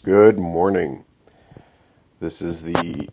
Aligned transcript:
Good 0.00 0.38
morning. 0.38 1.04
This 2.18 2.42
is 2.42 2.62
the 2.62 3.08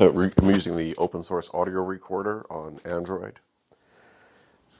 I'm 0.00 0.50
using 0.50 0.76
the 0.76 0.96
open 0.96 1.22
source 1.22 1.50
audio 1.54 1.84
recorder 1.84 2.44
on 2.50 2.80
Android, 2.84 3.38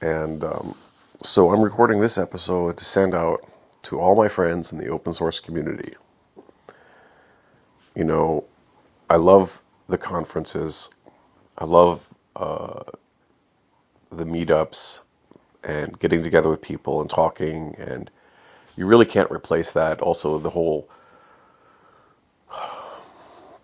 and 0.01 0.43
um, 0.43 0.75
so 1.23 1.51
I'm 1.51 1.61
recording 1.61 2.01
this 2.01 2.17
episode 2.17 2.77
to 2.77 2.83
send 2.83 3.15
out 3.15 3.39
to 3.83 3.99
all 3.99 4.15
my 4.15 4.27
friends 4.27 4.73
in 4.73 4.77
the 4.77 4.89
open 4.89 5.13
source 5.13 5.39
community. 5.39 5.93
You 7.95 8.03
know, 8.03 8.45
I 9.09 9.17
love 9.17 9.61
the 9.87 9.97
conferences. 9.97 10.93
I 11.57 11.63
love 11.63 12.05
uh, 12.35 12.83
the 14.11 14.25
meetups 14.25 15.01
and 15.63 15.97
getting 15.97 16.23
together 16.23 16.49
with 16.49 16.61
people 16.61 16.99
and 16.99 17.09
talking, 17.09 17.75
and 17.77 18.11
you 18.79 18.87
really 18.87 19.05
can't 19.05 19.29
replace 19.29 19.73
that. 19.73 19.99
Also, 19.99 20.37
the 20.37 20.49
whole 20.49 20.89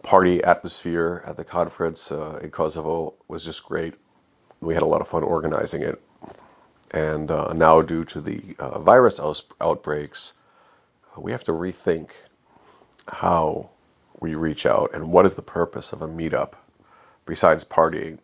party 0.03 0.43
atmosphere 0.43 1.23
at 1.25 1.37
the 1.37 1.45
conference 1.45 2.11
uh, 2.11 2.41
in 2.43 2.51
Kosovo 2.51 3.13
was 3.29 3.45
just 3.45 3.63
great. 3.63 3.93
We 4.59 4.73
had 4.73 4.83
a 4.83 4.85
lot 4.87 4.99
of 4.99 5.07
fun 5.07 5.23
organizing 5.23 5.83
it. 5.83 6.01
And 6.91 7.31
uh, 7.31 7.53
now, 7.53 7.81
due 7.81 8.03
to 8.03 8.19
the 8.19 8.57
uh, 8.59 8.79
virus 8.81 9.21
aus- 9.21 9.47
outbreaks, 9.61 10.33
uh, 11.17 11.21
we 11.21 11.31
have 11.31 11.45
to 11.45 11.53
rethink 11.53 12.09
how 13.07 13.69
we 14.19 14.35
reach 14.35 14.65
out 14.65 14.93
and 14.95 15.13
what 15.13 15.25
is 15.25 15.35
the 15.35 15.41
purpose 15.41 15.93
of 15.93 16.01
a 16.01 16.09
meetup 16.09 16.55
besides 17.25 17.63
partying 17.63 18.19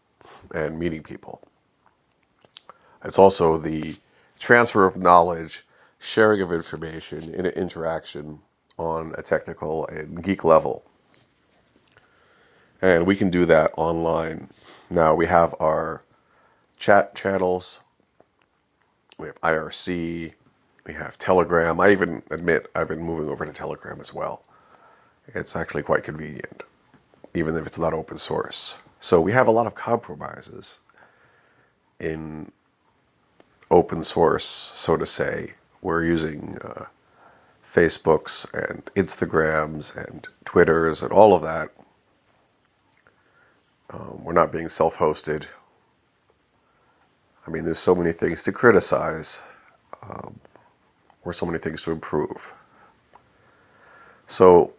and 0.54 0.78
meeting 0.78 1.04
people. 1.04 1.42
It's 3.06 3.18
also 3.18 3.58
the 3.58 3.96
transfer 4.40 4.86
of 4.86 4.98
knowledge, 4.98 5.66
sharing 6.02 6.42
of 6.42 6.52
information, 6.52 7.34
and 7.36 7.48
interaction 7.48 8.40
on 8.78 9.14
a 9.18 9.22
technical 9.22 9.88
and 9.88 10.24
geek 10.24 10.44
level. 10.44 10.84
And 12.82 13.06
we 13.06 13.16
can 13.16 13.30
do 13.30 13.46
that 13.46 13.72
online. 13.78 14.50
Now, 14.90 15.14
we 15.14 15.28
have 15.28 15.54
our 15.60 16.02
chat 16.80 17.14
channels, 17.14 17.82
we 19.20 19.28
have 19.28 19.40
IRC, 19.42 20.34
we 20.88 20.94
have 20.94 21.18
Telegram. 21.20 21.80
I 21.80 21.92
even 21.92 22.24
admit 22.32 22.68
I've 22.76 22.88
been 22.88 23.04
moving 23.04 23.30
over 23.30 23.46
to 23.46 23.54
Telegram 23.54 24.02
as 24.02 24.12
well. 24.12 24.44
It's 25.28 25.56
actually 25.56 25.84
quite 25.84 26.04
convenient, 26.04 26.64
even 27.36 27.56
if 27.56 27.68
it's 27.68 27.78
not 27.78 27.94
open 27.94 28.18
source. 28.18 28.80
So 29.00 29.22
we 29.22 29.32
have 29.34 29.48
a 29.48 29.52
lot 29.52 29.68
of 29.68 29.76
compromises 29.76 30.80
in 32.00 32.52
open 33.70 34.04
source, 34.04 34.46
so 34.46 34.98
to 34.98 35.06
say. 35.06 35.54
We're 35.82 36.04
using 36.04 36.58
uh, 36.62 36.86
Facebooks 37.74 38.52
and 38.54 38.84
Instagrams 38.96 39.96
and 39.96 40.28
Twitters 40.46 41.02
and 41.04 41.12
all 41.12 41.34
of 41.34 41.44
that. 41.44 41.70
Um, 43.90 44.24
we're 44.24 44.34
not 44.34 44.52
being 44.52 44.70
self 44.70 44.96
hosted. 44.98 45.46
I 47.46 47.50
mean, 47.50 47.66
there's 47.66 47.80
so 47.80 47.96
many 47.96 48.12
things 48.12 48.44
to 48.44 48.52
criticize 48.52 49.42
um, 50.08 50.40
or 51.24 51.34
so 51.34 51.46
many 51.46 51.58
things 51.58 51.82
to 51.84 51.92
improve. 51.92 52.54
So, 54.28 54.74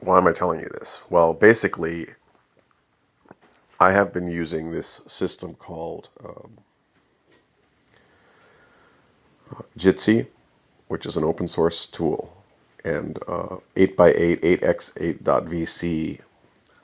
why 0.00 0.18
am 0.18 0.26
I 0.26 0.32
telling 0.32 0.60
you 0.60 0.68
this? 0.78 1.02
Well, 1.08 1.32
basically, 1.34 2.08
I 3.80 3.92
have 3.92 4.12
been 4.12 4.28
using 4.28 4.70
this 4.70 4.88
system 5.08 5.54
called 5.54 6.08
um, 6.24 6.58
Jitsi, 9.76 10.26
which 10.88 11.06
is 11.06 11.16
an 11.16 11.24
open 11.24 11.48
source 11.48 11.86
tool, 11.86 12.34
and 12.84 13.18
uh, 13.26 13.56
8x8, 13.76 14.40
8x8.vc 14.60 16.20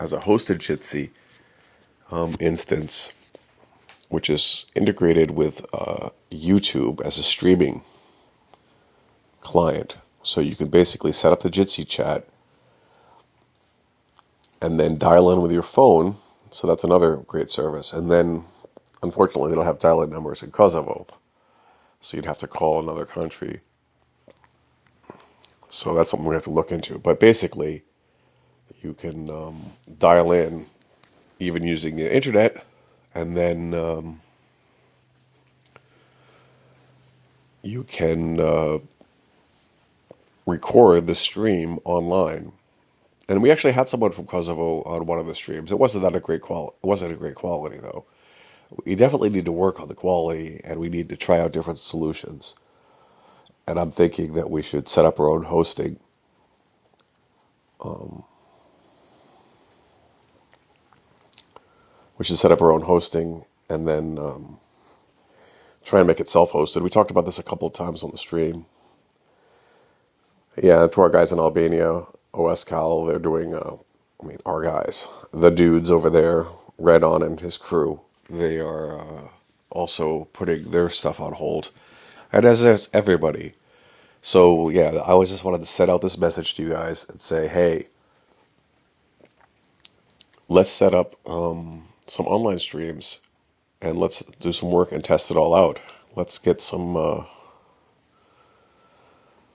as 0.00 0.12
a 0.12 0.18
hosted 0.18 0.58
Jitsi 0.58 1.10
um, 2.10 2.34
instance, 2.40 3.32
which 4.08 4.30
is 4.30 4.66
integrated 4.74 5.30
with 5.30 5.64
uh, 5.72 6.10
YouTube 6.30 7.00
as 7.00 7.18
a 7.18 7.22
streaming 7.22 7.82
client. 9.40 9.96
So 10.22 10.40
you 10.40 10.56
can 10.56 10.68
basically 10.68 11.12
set 11.12 11.32
up 11.32 11.40
the 11.40 11.50
Jitsi 11.50 11.86
chat 11.86 12.26
and 14.60 14.80
then 14.80 14.98
dial 14.98 15.30
in 15.30 15.42
with 15.42 15.52
your 15.52 15.62
phone. 15.62 16.16
So 16.50 16.66
that's 16.66 16.84
another 16.84 17.16
great 17.16 17.50
service. 17.50 17.92
And 17.92 18.10
then, 18.10 18.44
unfortunately, 19.02 19.50
they 19.50 19.56
don't 19.56 19.66
have 19.66 19.78
dial 19.78 20.02
in 20.02 20.10
numbers 20.10 20.42
in 20.42 20.50
Kosovo. 20.50 21.06
So 22.04 22.18
you'd 22.18 22.26
have 22.26 22.40
to 22.40 22.46
call 22.46 22.80
another 22.80 23.06
country. 23.06 23.60
So 25.70 25.94
that's 25.94 26.10
something 26.10 26.28
we 26.28 26.34
have 26.34 26.44
to 26.44 26.50
look 26.50 26.70
into. 26.70 26.98
But 26.98 27.18
basically, 27.18 27.82
you 28.82 28.92
can 28.92 29.30
um, 29.30 29.58
dial 29.98 30.32
in 30.32 30.66
even 31.38 31.62
using 31.62 31.96
the 31.96 32.14
internet, 32.14 32.62
and 33.14 33.34
then 33.34 33.72
um, 33.72 34.20
you 37.62 37.84
can 37.84 38.38
uh, 38.38 38.78
record 40.44 41.06
the 41.06 41.14
stream 41.14 41.78
online. 41.84 42.52
And 43.30 43.40
we 43.40 43.50
actually 43.50 43.72
had 43.72 43.88
someone 43.88 44.12
from 44.12 44.26
Kosovo 44.26 44.82
on 44.82 45.06
one 45.06 45.18
of 45.18 45.26
the 45.26 45.34
streams. 45.34 45.72
It 45.72 45.78
wasn't 45.78 46.02
that 46.02 46.14
a 46.14 46.20
great 46.20 46.42
quality. 46.42 46.76
It 46.84 46.86
wasn't 46.86 47.12
a 47.12 47.16
great 47.16 47.34
quality 47.34 47.78
though. 47.78 48.04
We 48.84 48.94
definitely 48.96 49.30
need 49.30 49.44
to 49.44 49.52
work 49.52 49.80
on 49.80 49.88
the 49.88 49.94
quality, 49.94 50.60
and 50.64 50.80
we 50.80 50.88
need 50.88 51.10
to 51.10 51.16
try 51.16 51.38
out 51.40 51.52
different 51.52 51.78
solutions. 51.78 52.56
And 53.66 53.78
I'm 53.78 53.90
thinking 53.90 54.34
that 54.34 54.50
we 54.50 54.62
should 54.62 54.88
set 54.88 55.04
up 55.04 55.20
our 55.20 55.30
own 55.30 55.44
hosting. 55.44 55.98
Um, 57.80 58.24
we 62.18 62.24
should 62.24 62.38
set 62.38 62.52
up 62.52 62.62
our 62.62 62.72
own 62.72 62.82
hosting, 62.82 63.44
and 63.68 63.86
then 63.86 64.18
um, 64.18 64.58
try 65.84 66.00
and 66.00 66.08
make 66.08 66.20
it 66.20 66.28
self-hosted. 66.28 66.82
We 66.82 66.90
talked 66.90 67.10
about 67.10 67.26
this 67.26 67.38
a 67.38 67.44
couple 67.44 67.68
of 67.68 67.74
times 67.74 68.02
on 68.02 68.10
the 68.10 68.18
stream. 68.18 68.66
Yeah, 70.60 70.86
to 70.86 71.00
our 71.00 71.10
guys 71.10 71.32
in 71.32 71.38
Albania, 71.38 72.04
OSCal, 72.32 73.08
they're 73.08 73.18
doing, 73.18 73.54
uh, 73.54 73.76
I 74.22 74.26
mean, 74.26 74.38
our 74.46 74.62
guys, 74.62 75.08
the 75.32 75.50
dudes 75.50 75.90
over 75.90 76.10
there, 76.10 76.46
Redon 76.78 77.24
and 77.24 77.40
his 77.40 77.56
crew, 77.56 78.00
they 78.28 78.58
are 78.58 78.98
uh, 78.98 79.28
also 79.70 80.24
putting 80.32 80.70
their 80.70 80.90
stuff 80.90 81.20
on 81.20 81.32
hold. 81.32 81.70
And 82.32 82.44
as 82.44 82.64
is 82.64 82.90
everybody. 82.92 83.54
So, 84.22 84.70
yeah, 84.70 85.02
I 85.06 85.14
was 85.14 85.30
just 85.30 85.44
wanted 85.44 85.60
to 85.60 85.66
send 85.66 85.90
out 85.90 86.02
this 86.02 86.18
message 86.18 86.54
to 86.54 86.62
you 86.62 86.70
guys 86.70 87.08
and 87.08 87.20
say, 87.20 87.46
hey, 87.46 87.86
let's 90.48 90.70
set 90.70 90.94
up 90.94 91.14
um, 91.28 91.86
some 92.06 92.26
online 92.26 92.58
streams 92.58 93.20
and 93.82 93.98
let's 93.98 94.20
do 94.40 94.52
some 94.52 94.70
work 94.70 94.92
and 94.92 95.04
test 95.04 95.30
it 95.30 95.36
all 95.36 95.54
out. 95.54 95.80
Let's 96.16 96.38
get 96.38 96.62
some 96.62 96.96
uh, 96.96 97.24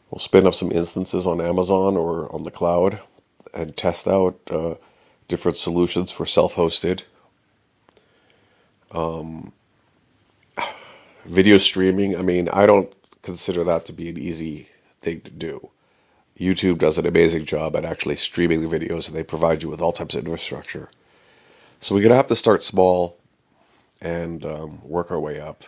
We'll 0.10 0.20
spin 0.20 0.48
up 0.48 0.56
some 0.56 0.72
instances 0.72 1.28
on 1.28 1.40
Amazon 1.40 1.96
or 1.96 2.34
on 2.34 2.44
the 2.44 2.52
cloud 2.52 3.00
and 3.54 3.76
test 3.76 4.08
out 4.08 4.40
uh, 4.50 4.76
different 5.28 5.58
solutions 5.58 6.12
for 6.12 6.26
self-hosted 6.26 7.04
um, 8.92 9.52
video 11.26 11.58
streaming. 11.58 12.18
I 12.18 12.22
mean, 12.22 12.50
I 12.50 12.66
don't 12.66 12.92
consider 13.22 13.66
that 13.66 13.86
to 13.86 13.94
be 13.94 14.10
an 14.10 14.18
easy 14.18 14.68
thing 15.02 15.22
to 15.22 15.32
do. 15.32 15.70
YouTube 16.40 16.78
does 16.78 16.98
an 16.98 17.06
amazing 17.06 17.46
job 17.46 17.76
at 17.76 17.86
actually 17.86 18.16
streaming 18.16 18.62
the 18.62 18.80
videos, 18.80 19.08
and 19.08 19.18
they 19.18 19.24
provide 19.24 19.62
you 19.62 19.70
with 19.70 19.82
all 19.82 19.92
types 19.92 20.16
of 20.16 20.24
infrastructure. 20.26 20.90
So 21.82 21.96
we're 21.96 22.04
gonna 22.04 22.16
have 22.16 22.28
to 22.28 22.36
start 22.36 22.64
small 22.64 23.18
and 24.02 24.44
um, 24.46 24.80
work 24.84 25.12
our 25.12 25.20
way 25.20 25.40
up. 25.40 25.64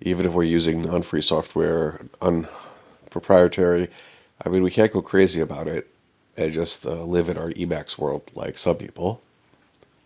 Even 0.00 0.26
if 0.26 0.32
we're 0.32 0.44
using 0.44 0.82
non-free 0.82 1.22
software, 1.22 2.00
unproprietary, 2.22 3.88
I 4.44 4.48
mean, 4.48 4.62
we 4.62 4.70
can't 4.70 4.92
go 4.92 5.02
crazy 5.02 5.40
about 5.40 5.66
it 5.66 5.88
and 6.36 6.52
just 6.52 6.86
uh, 6.86 7.02
live 7.02 7.28
in 7.28 7.36
our 7.36 7.50
Emacs 7.50 7.98
world 7.98 8.30
like 8.34 8.58
some 8.58 8.76
people. 8.76 9.20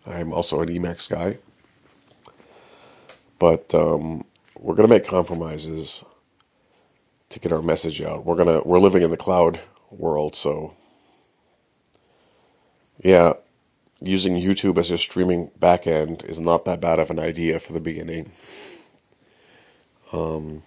I'm 0.07 0.33
also 0.33 0.61
an 0.61 0.69
Emacs 0.69 1.09
guy, 1.09 1.37
but 3.39 3.73
um, 3.75 4.25
we're 4.57 4.75
gonna 4.75 4.87
make 4.87 5.05
compromises 5.05 6.05
to 7.29 7.39
get 7.39 7.51
our 7.51 7.61
message 7.61 8.01
out. 8.01 8.25
We're 8.25 8.35
gonna 8.35 8.61
we're 8.63 8.79
living 8.79 9.01
in 9.03 9.11
the 9.11 9.17
cloud 9.17 9.59
world, 9.91 10.35
so 10.35 10.73
yeah, 13.03 13.33
using 13.99 14.35
YouTube 14.35 14.77
as 14.77 14.89
your 14.89 14.97
streaming 14.97 15.49
backend 15.59 16.23
is 16.25 16.39
not 16.39 16.65
that 16.65 16.81
bad 16.81 16.99
of 16.99 17.09
an 17.09 17.19
idea 17.19 17.59
for 17.59 17.73
the 17.73 17.79
beginning. 17.79 18.31
Um, 20.11 20.61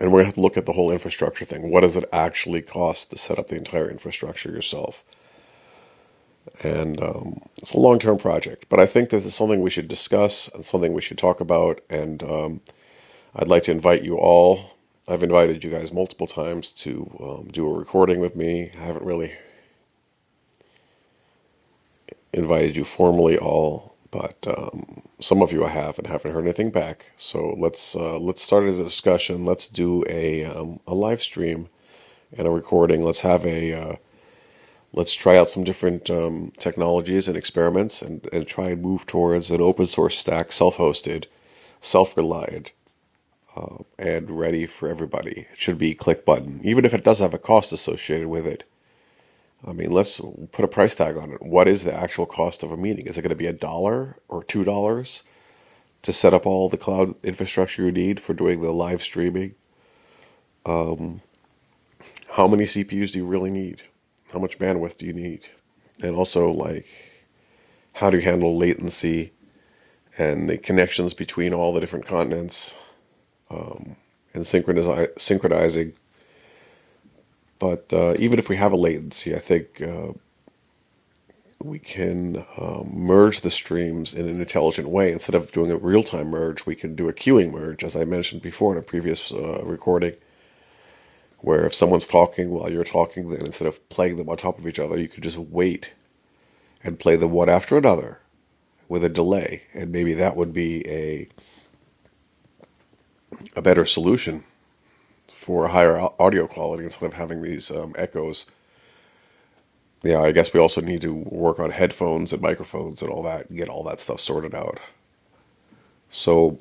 and 0.00 0.12
we're 0.12 0.18
gonna 0.18 0.26
have 0.26 0.34
to 0.34 0.40
look 0.40 0.56
at 0.56 0.66
the 0.66 0.72
whole 0.72 0.90
infrastructure 0.90 1.44
thing. 1.44 1.70
What 1.70 1.82
does 1.82 1.96
it 1.96 2.04
actually 2.12 2.62
cost 2.62 3.10
to 3.10 3.18
set 3.18 3.38
up 3.38 3.48
the 3.48 3.56
entire 3.56 3.90
infrastructure 3.90 4.50
yourself? 4.50 5.04
And 6.62 7.02
um, 7.02 7.40
it's 7.58 7.74
a 7.74 7.80
long 7.80 7.98
term 7.98 8.18
project, 8.18 8.66
but 8.68 8.80
I 8.80 8.86
think 8.86 9.10
this 9.10 9.24
is 9.24 9.34
something 9.34 9.60
we 9.60 9.70
should 9.70 9.88
discuss 9.88 10.52
and 10.54 10.64
something 10.64 10.94
we 10.94 11.02
should 11.02 11.18
talk 11.18 11.40
about. 11.40 11.80
And 11.90 12.22
um, 12.22 12.60
I'd 13.34 13.48
like 13.48 13.64
to 13.64 13.72
invite 13.72 14.02
you 14.02 14.16
all 14.16 14.76
I've 15.08 15.22
invited 15.22 15.62
you 15.62 15.70
guys 15.70 15.92
multiple 15.92 16.26
times 16.26 16.72
to 16.72 17.16
um, 17.20 17.48
do 17.52 17.68
a 17.68 17.78
recording 17.78 18.18
with 18.18 18.34
me. 18.34 18.70
I 18.76 18.84
haven't 18.84 19.04
really 19.04 19.32
invited 22.32 22.74
you 22.74 22.84
formally 22.84 23.38
all, 23.38 23.94
but 24.10 24.44
um, 24.48 25.02
some 25.20 25.42
of 25.42 25.52
you 25.52 25.64
I 25.64 25.68
have 25.68 25.98
and 25.98 26.08
haven't 26.08 26.32
heard 26.32 26.42
anything 26.42 26.70
back. 26.70 27.12
So 27.16 27.54
let's 27.56 27.94
uh, 27.94 28.18
let's 28.18 28.42
start 28.42 28.64
a 28.64 28.72
discussion. 28.72 29.44
Let's 29.44 29.68
do 29.68 30.02
a 30.08 30.44
um, 30.44 30.80
a 30.88 30.94
live 30.94 31.22
stream 31.22 31.68
and 32.36 32.48
a 32.48 32.50
recording. 32.50 33.04
Let's 33.04 33.20
have 33.20 33.46
a 33.46 33.74
uh, 33.74 33.96
let's 34.96 35.14
try 35.14 35.36
out 35.36 35.50
some 35.50 35.62
different 35.62 36.10
um, 36.10 36.50
technologies 36.58 37.28
and 37.28 37.36
experiments 37.36 38.00
and, 38.00 38.26
and 38.32 38.46
try 38.46 38.70
and 38.70 38.82
move 38.82 39.06
towards 39.06 39.50
an 39.50 39.60
open 39.60 39.86
source 39.86 40.18
stack, 40.18 40.50
self-hosted, 40.50 41.26
self-reliant, 41.82 42.72
uh, 43.54 43.76
and 43.98 44.30
ready 44.30 44.66
for 44.66 44.88
everybody. 44.88 45.46
It 45.52 45.58
should 45.58 45.78
be 45.78 45.94
click 45.94 46.24
button, 46.24 46.62
even 46.64 46.86
if 46.86 46.94
it 46.94 47.04
does 47.04 47.18
have 47.18 47.34
a 47.34 47.38
cost 47.38 47.72
associated 47.72 48.26
with 48.26 48.46
it. 48.46 48.64
I 49.66 49.72
mean, 49.72 49.90
let's 49.90 50.20
put 50.52 50.64
a 50.64 50.68
price 50.68 50.94
tag 50.94 51.16
on 51.18 51.30
it. 51.30 51.42
What 51.42 51.68
is 51.68 51.84
the 51.84 51.94
actual 51.94 52.26
cost 52.26 52.62
of 52.62 52.72
a 52.72 52.76
meeting? 52.76 53.06
Is 53.06 53.18
it 53.18 53.22
going 53.22 53.30
to 53.30 53.36
be 53.36 53.46
a 53.46 53.52
dollar 53.52 54.16
or 54.28 54.44
two 54.44 54.64
dollars 54.64 55.22
to 56.02 56.12
set 56.12 56.34
up 56.34 56.46
all 56.46 56.68
the 56.68 56.76
cloud 56.76 57.14
infrastructure 57.22 57.84
you 57.84 57.92
need 57.92 58.20
for 58.20 58.32
doing 58.32 58.60
the 58.60 58.70
live 58.70 59.02
streaming? 59.02 59.54
Um, 60.64 61.20
how 62.28 62.46
many 62.46 62.64
CPUs 62.64 63.12
do 63.12 63.18
you 63.18 63.26
really 63.26 63.50
need? 63.50 63.82
How 64.32 64.38
much 64.38 64.58
bandwidth 64.58 64.98
do 64.98 65.06
you 65.06 65.12
need? 65.12 65.46
And 66.02 66.16
also, 66.16 66.50
like, 66.50 66.86
how 67.94 68.10
do 68.10 68.18
you 68.18 68.22
handle 68.22 68.56
latency 68.56 69.32
and 70.18 70.48
the 70.48 70.58
connections 70.58 71.14
between 71.14 71.54
all 71.54 71.72
the 71.72 71.80
different 71.80 72.06
continents 72.06 72.76
um, 73.50 73.96
and 74.34 74.46
synchronizing? 74.46 75.92
But 77.58 77.92
uh, 77.92 78.14
even 78.18 78.38
if 78.38 78.48
we 78.48 78.56
have 78.56 78.72
a 78.72 78.76
latency, 78.76 79.34
I 79.34 79.38
think 79.38 79.80
uh, 79.80 80.12
we 81.62 81.78
can 81.78 82.44
um, 82.58 82.90
merge 82.92 83.40
the 83.40 83.50
streams 83.50 84.14
in 84.14 84.28
an 84.28 84.40
intelligent 84.40 84.88
way. 84.88 85.12
Instead 85.12 85.34
of 85.34 85.52
doing 85.52 85.70
a 85.70 85.76
real 85.76 86.02
time 86.02 86.28
merge, 86.28 86.66
we 86.66 86.74
can 86.74 86.94
do 86.96 87.08
a 87.08 87.14
queuing 87.14 87.50
merge, 87.50 87.82
as 87.82 87.96
I 87.96 88.04
mentioned 88.04 88.42
before 88.42 88.72
in 88.72 88.78
a 88.78 88.82
previous 88.82 89.32
uh, 89.32 89.62
recording, 89.64 90.14
where 91.38 91.66
if 91.66 91.74
someone's 91.74 92.06
talking 92.06 92.50
while 92.50 92.70
you're 92.70 92.84
talking, 92.84 93.28
then 93.30 93.46
instead 93.46 93.68
of 93.68 93.88
playing 93.88 94.16
them 94.16 94.28
on 94.28 94.36
top 94.36 94.58
of 94.58 94.66
each 94.66 94.78
other, 94.78 94.98
you 94.98 95.08
could 95.08 95.22
just 95.22 95.38
wait 95.38 95.92
and 96.82 96.98
play 96.98 97.16
them 97.16 97.30
one 97.30 97.48
after 97.48 97.76
another 97.76 98.18
with 98.88 99.04
a 99.04 99.08
delay. 99.08 99.62
And 99.74 99.92
maybe 99.92 100.14
that 100.14 100.36
would 100.36 100.52
be 100.52 100.88
a 100.88 101.28
a 103.54 103.62
better 103.62 103.84
solution 103.84 104.44
for 105.32 105.68
higher 105.68 105.98
audio 106.18 106.46
quality 106.46 106.84
instead 106.84 107.06
of 107.06 107.12
having 107.12 107.42
these 107.42 107.70
um, 107.70 107.94
echoes 107.98 108.50
yeah, 110.06 110.20
I 110.20 110.32
guess 110.32 110.52
we 110.52 110.60
also 110.60 110.80
need 110.80 111.02
to 111.02 111.12
work 111.12 111.58
on 111.58 111.70
headphones 111.70 112.32
and 112.32 112.42
microphones 112.42 113.02
and 113.02 113.10
all 113.10 113.24
that 113.24 113.48
and 113.48 113.58
get 113.58 113.68
all 113.68 113.84
that 113.84 114.00
stuff 114.00 114.20
sorted 114.20 114.54
out. 114.54 114.78
So, 116.10 116.58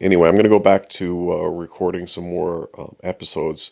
anyway, 0.00 0.28
I'm 0.28 0.34
going 0.34 0.44
to 0.44 0.50
go 0.50 0.58
back 0.58 0.88
to 0.90 1.32
uh, 1.32 1.48
recording 1.48 2.06
some 2.06 2.24
more 2.24 2.68
uh, 2.76 2.88
episodes 3.02 3.70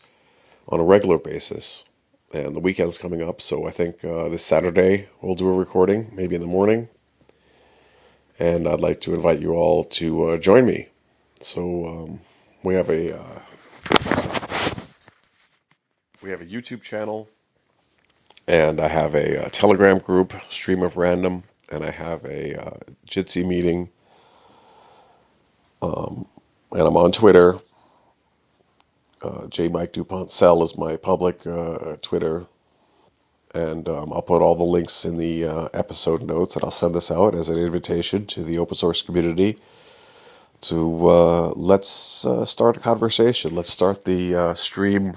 on 0.68 0.80
a 0.80 0.84
regular 0.84 1.18
basis. 1.18 1.84
And 2.32 2.54
the 2.54 2.60
weekend's 2.60 2.98
coming 2.98 3.22
up, 3.22 3.40
so 3.40 3.66
I 3.66 3.72
think 3.72 4.04
uh, 4.04 4.28
this 4.28 4.44
Saturday 4.44 5.08
we'll 5.20 5.34
do 5.34 5.48
a 5.48 5.52
recording, 5.52 6.12
maybe 6.14 6.36
in 6.36 6.40
the 6.40 6.46
morning. 6.46 6.88
And 8.38 8.68
I'd 8.68 8.80
like 8.80 9.00
to 9.02 9.14
invite 9.14 9.40
you 9.40 9.54
all 9.54 9.84
to 9.84 10.30
uh, 10.30 10.38
join 10.38 10.64
me. 10.64 10.88
So 11.40 11.86
um, 11.86 12.20
we 12.62 12.74
have 12.74 12.88
a 12.88 13.18
uh, 13.18 13.40
we 16.22 16.30
have 16.30 16.40
a 16.40 16.46
YouTube 16.46 16.82
channel 16.82 17.28
and 18.50 18.80
I 18.80 18.88
have 18.88 19.14
a, 19.14 19.36
a, 19.36 19.46
uh, 19.46 19.48
Telegram 19.50 19.98
group, 19.98 20.34
Stream 20.48 20.82
of 20.82 20.96
Random, 20.96 21.44
and 21.70 21.84
I 21.84 21.90
have 21.90 22.24
a 22.24 22.60
uh, 22.60 22.78
Jitsi 23.06 23.46
meeting, 23.46 23.90
um, 25.82 26.26
and 26.72 26.82
I'm 26.82 26.96
on 26.96 27.12
Twitter. 27.12 27.58
Uh, 29.22 29.46
J 29.48 29.68
Mike 29.68 29.92
Dupont 29.92 30.30
Cell 30.30 30.62
is 30.62 30.78
my 30.78 30.96
public 30.96 31.46
uh, 31.46 31.96
Twitter, 32.00 32.46
and 33.54 33.88
um, 33.88 34.12
I'll 34.12 34.22
put 34.22 34.40
all 34.40 34.54
the 34.54 34.64
links 34.64 35.04
in 35.04 35.18
the 35.18 35.44
uh, 35.46 35.68
episode 35.74 36.22
notes, 36.22 36.56
and 36.56 36.64
I'll 36.64 36.70
send 36.70 36.94
this 36.94 37.10
out 37.10 37.34
as 37.34 37.50
an 37.50 37.58
invitation 37.58 38.26
to 38.26 38.42
the 38.42 38.58
open 38.58 38.76
source 38.76 39.02
community 39.02 39.58
to 40.62 41.08
uh, 41.08 41.48
let's 41.50 42.24
uh, 42.24 42.44
start 42.44 42.76
a 42.76 42.80
conversation. 42.80 43.54
Let's 43.54 43.70
start 43.70 44.04
the 44.04 44.34
uh, 44.34 44.54
stream 44.54 45.14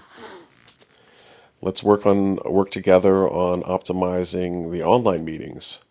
let's 1.63 1.81
work 1.81 2.06
on 2.06 2.36
work 2.45 2.71
together 2.71 3.27
on 3.27 3.63
optimizing 3.63 4.69
the 4.71 4.83
online 4.83 5.24
meetings 5.24 5.83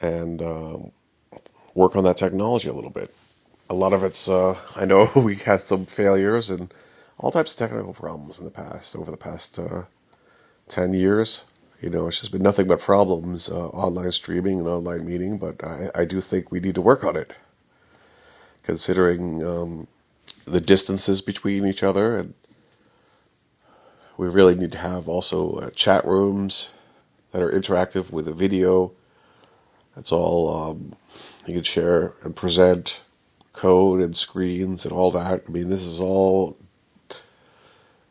and 0.00 0.42
um, 0.42 0.90
work 1.74 1.94
on 1.94 2.04
that 2.04 2.16
technology 2.16 2.68
a 2.68 2.72
little 2.72 2.90
bit. 2.90 3.14
A 3.70 3.74
lot 3.74 3.92
of 3.92 4.02
it's 4.02 4.28
uh, 4.28 4.58
I 4.74 4.84
know 4.84 5.08
we 5.16 5.36
had 5.36 5.60
some 5.60 5.86
failures 5.86 6.50
and 6.50 6.74
all 7.18 7.30
types 7.30 7.52
of 7.52 7.58
technical 7.60 7.94
problems 7.94 8.38
in 8.40 8.44
the 8.44 8.50
past 8.50 8.96
over 8.96 9.10
the 9.10 9.16
past 9.16 9.58
uh, 9.58 9.84
ten 10.68 10.92
years. 10.92 11.46
You 11.80 11.88
know, 11.88 12.08
it's 12.08 12.20
just 12.20 12.32
been 12.32 12.42
nothing 12.42 12.66
but 12.66 12.80
problems 12.80 13.48
uh, 13.48 13.68
online 13.68 14.12
streaming 14.12 14.58
and 14.58 14.68
online 14.68 15.06
meeting. 15.06 15.38
But 15.38 15.64
I, 15.64 15.90
I 15.94 16.04
do 16.04 16.20
think 16.20 16.50
we 16.50 16.60
need 16.60 16.74
to 16.74 16.82
work 16.82 17.04
on 17.04 17.16
it, 17.16 17.32
considering 18.64 19.46
um, 19.46 19.86
the 20.46 20.60
distances 20.60 21.22
between 21.22 21.64
each 21.64 21.82
other 21.82 22.18
and 22.18 22.34
we 24.16 24.28
really 24.28 24.54
need 24.54 24.72
to 24.72 24.78
have 24.78 25.08
also 25.08 25.54
uh, 25.54 25.70
chat 25.70 26.04
rooms 26.04 26.74
that 27.30 27.40
are 27.40 27.50
interactive 27.50 28.10
with 28.10 28.28
a 28.28 28.34
video. 28.34 28.92
That's 29.94 30.12
all 30.12 30.70
um, 30.70 30.96
you 31.46 31.54
can 31.54 31.62
share 31.62 32.12
and 32.22 32.36
present 32.36 33.00
code 33.52 34.00
and 34.00 34.16
screens 34.16 34.84
and 34.84 34.92
all 34.92 35.12
that. 35.12 35.44
I 35.46 35.50
mean, 35.50 35.68
this 35.68 35.82
is 35.82 36.00
all. 36.00 36.56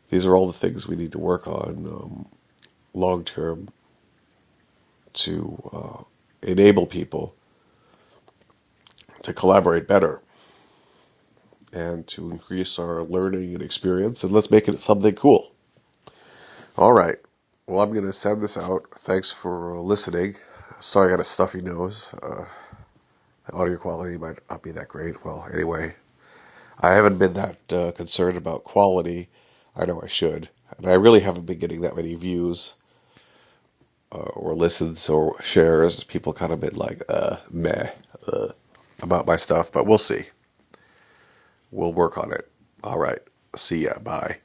These 0.08 0.26
are 0.26 0.34
all 0.34 0.48
the 0.48 0.52
things 0.52 0.88
we 0.88 0.96
need 0.96 1.12
to 1.12 1.18
work 1.18 1.46
on 1.46 1.86
um, 1.86 2.26
long 2.94 3.24
term 3.24 3.68
to 5.12 5.70
uh, 5.72 6.02
enable 6.42 6.86
people 6.86 7.34
to 9.22 9.32
collaborate 9.32 9.86
better 9.86 10.20
and 11.72 12.06
to 12.08 12.30
increase 12.30 12.78
our 12.78 13.02
learning 13.04 13.54
and 13.54 13.62
experience. 13.62 14.24
And 14.24 14.32
let's 14.32 14.50
make 14.50 14.68
it 14.68 14.78
something 14.80 15.14
cool. 15.14 15.52
All 16.76 16.92
right. 16.92 17.16
Well, 17.66 17.80
I'm 17.80 17.92
going 17.92 18.06
to 18.06 18.12
send 18.12 18.42
this 18.42 18.58
out. 18.58 18.82
Thanks 19.00 19.30
for 19.30 19.78
listening. 19.78 20.34
Sorry 20.80 21.08
I 21.08 21.16
got 21.16 21.20
a 21.20 21.24
stuffy 21.24 21.60
nose. 21.60 22.12
Uh, 22.20 22.46
audio 23.52 23.76
quality 23.76 24.16
might 24.16 24.38
not 24.48 24.62
be 24.62 24.72
that 24.72 24.88
great. 24.88 25.24
Well, 25.24 25.48
anyway, 25.52 25.94
I 26.80 26.92
haven't 26.92 27.18
been 27.18 27.34
that 27.34 27.72
uh, 27.72 27.92
concerned 27.92 28.36
about 28.36 28.64
quality. 28.64 29.28
I 29.76 29.86
know 29.86 30.00
I 30.02 30.08
should. 30.08 30.48
And 30.78 30.86
I 30.86 30.94
really 30.94 31.20
haven't 31.20 31.46
been 31.46 31.58
getting 31.58 31.82
that 31.82 31.96
many 31.96 32.14
views 32.14 32.74
uh, 34.12 34.18
or 34.18 34.54
listens 34.54 35.08
or 35.08 35.42
shares. 35.42 36.04
People 36.04 36.32
kind 36.32 36.52
of 36.52 36.60
been 36.60 36.76
like, 36.76 37.02
uh, 37.08 37.36
meh, 37.50 37.90
uh, 38.26 38.48
about 39.02 39.26
my 39.26 39.36
stuff. 39.36 39.72
But 39.72 39.86
we'll 39.86 39.98
see. 39.98 40.22
We'll 41.70 41.92
work 41.92 42.18
on 42.18 42.32
it. 42.32 42.50
All 42.82 42.98
right. 42.98 43.18
See 43.56 43.84
ya. 43.84 43.98
Bye. 44.02 44.38